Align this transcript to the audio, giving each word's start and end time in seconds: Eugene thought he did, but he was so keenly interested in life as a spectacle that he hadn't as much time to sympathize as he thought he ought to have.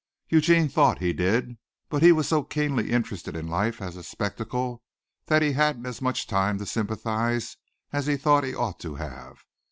Eugene 0.29 0.67
thought 0.67 0.97
he 0.97 1.13
did, 1.13 1.59
but 1.87 2.01
he 2.01 2.11
was 2.11 2.27
so 2.27 2.41
keenly 2.41 2.89
interested 2.89 3.35
in 3.35 3.45
life 3.47 3.79
as 3.79 3.95
a 3.95 4.01
spectacle 4.01 4.81
that 5.27 5.43
he 5.43 5.51
hadn't 5.51 5.85
as 5.85 6.01
much 6.01 6.25
time 6.25 6.57
to 6.57 6.65
sympathize 6.65 7.57
as 7.93 8.07
he 8.07 8.17
thought 8.17 8.43
he 8.43 8.55
ought 8.55 8.79
to 8.79 8.95
have. 8.95 9.45